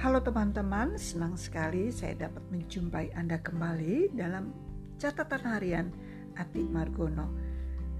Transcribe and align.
Halo 0.00 0.24
teman-teman, 0.24 0.96
senang 0.96 1.36
sekali 1.36 1.92
saya 1.92 2.16
dapat 2.16 2.40
menjumpai 2.48 3.12
Anda 3.12 3.36
kembali 3.36 4.16
dalam 4.16 4.48
catatan 4.96 5.44
harian 5.44 5.92
Ati 6.40 6.64
Margono. 6.64 7.28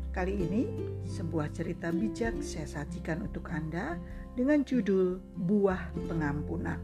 Kali 0.08 0.32
ini 0.32 0.64
sebuah 1.04 1.52
cerita 1.52 1.92
bijak 1.92 2.40
saya 2.40 2.64
sajikan 2.64 3.28
untuk 3.28 3.52
Anda 3.52 4.00
dengan 4.32 4.64
judul 4.64 5.20
Buah 5.44 5.92
Pengampunan. 6.08 6.80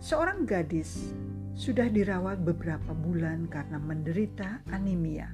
Seorang 0.00 0.48
gadis 0.48 1.12
sudah 1.52 1.92
dirawat 1.92 2.40
beberapa 2.40 2.96
bulan 2.96 3.44
karena 3.52 3.76
menderita 3.76 4.64
anemia. 4.72 5.28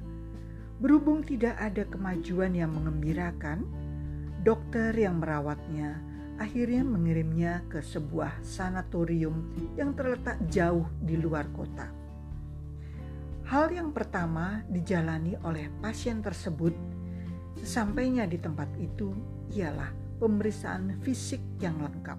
Berhubung 0.83 1.23
tidak 1.23 1.55
ada 1.63 1.87
kemajuan 1.87 2.59
yang 2.59 2.75
mengembirakan, 2.75 3.63
dokter 4.43 4.91
yang 4.99 5.23
merawatnya 5.23 6.14
akhirnya 6.39 6.83
mengirimnya 6.83 7.63
ke 7.71 7.79
sebuah 7.79 8.43
sanatorium 8.43 9.55
yang 9.79 9.95
terletak 9.95 10.39
jauh 10.51 10.87
di 10.99 11.15
luar 11.15 11.47
kota. 11.55 11.87
Hal 13.45 13.71
yang 13.71 13.93
pertama 13.93 14.65
dijalani 14.67 15.37
oleh 15.45 15.69
pasien 15.79 16.25
tersebut 16.25 16.73
sesampainya 17.61 18.25
di 18.25 18.41
tempat 18.41 18.67
itu 18.81 19.13
ialah 19.53 19.93
pemeriksaan 20.19 20.99
fisik 21.05 21.41
yang 21.61 21.79
lengkap. 21.79 22.17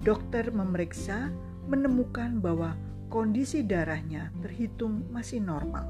Dokter 0.00 0.48
memeriksa 0.50 1.28
menemukan 1.68 2.40
bahwa 2.40 2.74
kondisi 3.12 3.60
darahnya 3.60 4.32
terhitung 4.40 5.04
masih 5.12 5.44
normal. 5.44 5.84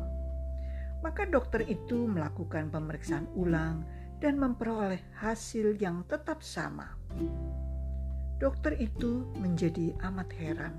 Maka 1.00 1.24
dokter 1.24 1.64
itu 1.64 2.04
melakukan 2.10 2.68
pemeriksaan 2.68 3.30
ulang 3.38 3.86
dan 4.20 4.36
memperoleh 4.36 5.00
hasil 5.16 5.80
yang 5.80 6.04
tetap 6.04 6.44
sama. 6.44 6.94
Dokter 8.36 8.76
itu 8.76 9.28
menjadi 9.36 9.96
amat 10.12 10.28
heran. 10.36 10.76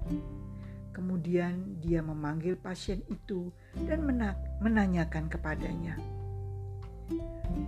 Kemudian 0.93 1.81
dia 1.81 2.01
memanggil 2.05 2.57
pasien 2.57 3.01
itu 3.09 3.53
dan 3.87 4.03
menanyakan 4.61 5.29
kepadanya, 5.31 5.95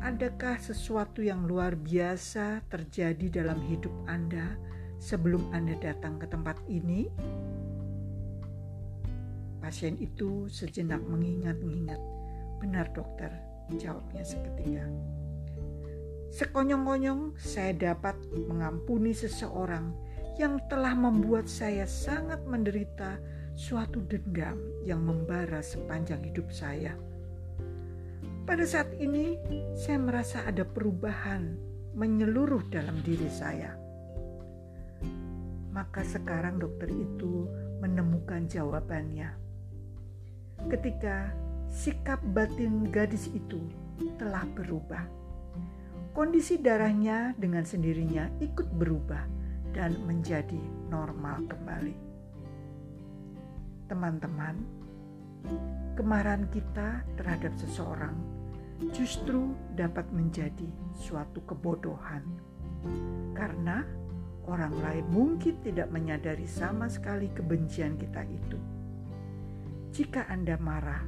"Adakah 0.03 0.59
sesuatu 0.59 1.23
yang 1.23 1.47
luar 1.47 1.73
biasa 1.77 2.67
terjadi 2.67 3.41
dalam 3.43 3.63
hidup 3.63 3.93
Anda 4.05 4.59
sebelum 4.99 5.55
Anda 5.55 5.79
datang 5.79 6.19
ke 6.19 6.27
tempat 6.27 6.57
ini?" 6.67 7.07
Pasien 9.63 9.95
itu 10.03 10.51
sejenak 10.51 10.99
mengingat-ingat. 11.07 12.01
"Benar, 12.59 12.91
dokter," 12.91 13.31
jawabnya 13.79 14.27
seketika. 14.27 14.83
Sekonyong-konyong 16.33 17.37
saya 17.37 17.77
dapat 17.77 18.17
mengampuni 18.49 19.13
seseorang 19.13 19.93
yang 20.41 20.57
telah 20.65 20.97
membuat 20.97 21.45
saya 21.45 21.85
sangat 21.85 22.41
menderita 22.49 23.21
suatu 23.53 24.01
dendam 24.01 24.57
yang 24.81 25.05
membara 25.05 25.61
sepanjang 25.61 26.25
hidup 26.25 26.49
saya. 26.49 26.97
Pada 28.49 28.65
saat 28.65 28.89
ini, 28.97 29.37
saya 29.77 30.01
merasa 30.01 30.41
ada 30.41 30.65
perubahan 30.65 31.53
menyeluruh 31.93 32.65
dalam 32.73 32.97
diri 33.05 33.29
saya. 33.29 33.77
Maka 35.69 36.01
sekarang 36.01 36.57
dokter 36.57 36.89
itu 36.89 37.45
menemukan 37.77 38.49
jawabannya. 38.49 39.37
Ketika 40.65 41.29
sikap 41.69 42.25
batin 42.33 42.89
gadis 42.89 43.29
itu 43.29 43.61
telah 44.17 44.49
berubah 44.57 45.22
kondisi 46.13 46.61
darahnya 46.61 47.33
dengan 47.41 47.65
sendirinya 47.65 48.29
ikut 48.37 48.69
berubah 48.77 49.25
dan 49.73 49.97
menjadi 50.05 50.61
normal 50.93 51.41
kembali. 51.49 51.97
Teman-teman, 53.89 54.55
kemarahan 55.97 56.45
kita 56.53 57.01
terhadap 57.17 57.57
seseorang 57.57 58.13
justru 58.93 59.57
dapat 59.73 60.05
menjadi 60.13 60.69
suatu 60.93 61.41
kebodohan, 61.49 62.21
karena 63.33 63.81
orang 64.45 64.73
lain 64.85 65.05
mungkin 65.09 65.57
tidak 65.65 65.89
menyadari 65.89 66.45
sama 66.45 66.85
sekali 66.93 67.33
kebencian 67.33 67.97
kita 67.97 68.21
itu. 68.29 68.61
Jika 69.93 70.29
Anda 70.29 70.61
marah, 70.61 71.05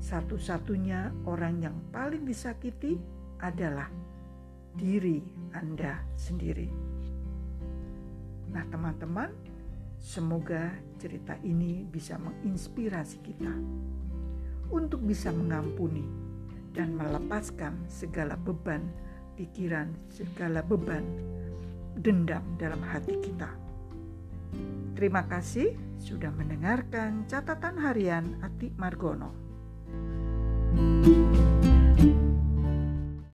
satu-satunya 0.00 1.28
orang 1.28 1.60
yang 1.60 1.76
paling 1.92 2.24
disakiti 2.24 2.96
adalah 3.40 3.88
diri 4.80 5.20
Anda 5.52 6.00
sendiri. 6.16 6.72
Nah, 8.48 8.64
teman-teman, 8.72 9.28
semoga 10.00 10.72
cerita 10.96 11.36
ini 11.44 11.84
bisa 11.84 12.16
menginspirasi 12.16 13.20
kita 13.20 13.52
untuk 14.72 15.04
bisa 15.04 15.28
mengampuni 15.30 16.08
dan 16.72 16.96
melepaskan 16.96 17.84
segala 17.92 18.40
beban 18.40 18.88
pikiran, 19.36 19.92
segala 20.08 20.64
beban 20.64 21.04
dendam 22.00 22.42
dalam 22.56 22.80
hati 22.80 23.20
kita. 23.20 23.52
Terima 24.96 25.28
kasih 25.28 25.76
sudah 26.00 26.32
mendengarkan 26.32 27.28
catatan 27.28 27.76
harian 27.78 28.40
Ati 28.40 28.72
Margono. 28.80 29.52
thank 30.70 31.59